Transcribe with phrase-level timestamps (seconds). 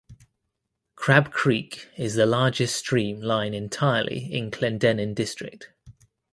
[0.95, 5.69] Crab Creek is the largest stream lying entirely in Clendenin District.